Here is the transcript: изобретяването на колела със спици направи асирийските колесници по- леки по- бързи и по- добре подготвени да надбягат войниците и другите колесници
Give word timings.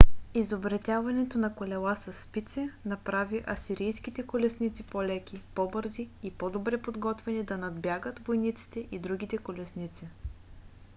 изобретяването 0.33 1.37
на 1.37 1.55
колела 1.55 1.95
със 1.95 2.17
спици 2.17 2.69
направи 2.85 3.43
асирийските 3.49 4.27
колесници 4.27 4.83
по- 4.83 5.03
леки 5.03 5.41
по- 5.55 5.67
бързи 5.71 6.09
и 6.23 6.31
по- 6.31 6.49
добре 6.49 6.81
подготвени 6.81 7.43
да 7.43 7.57
надбягат 7.57 8.27
войниците 8.27 8.87
и 8.91 8.99
другите 8.99 9.37
колесници 9.37 10.05